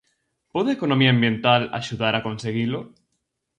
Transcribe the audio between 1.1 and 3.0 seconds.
Ambiental axudar a conseguilo?